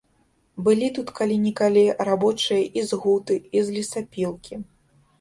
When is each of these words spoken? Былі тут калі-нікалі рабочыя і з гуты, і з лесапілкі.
Былі 0.67 0.87
тут 0.95 1.11
калі-нікалі 1.19 1.85
рабочыя 2.11 2.61
і 2.81 2.89
з 2.91 3.01
гуты, 3.07 3.41
і 3.59 3.67
з 3.69 3.81
лесапілкі. 3.81 4.55